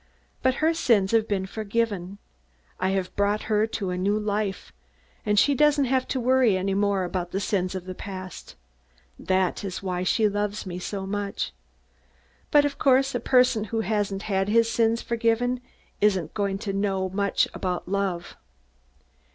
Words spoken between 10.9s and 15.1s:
much. But, of course, a person who hasn't had his sins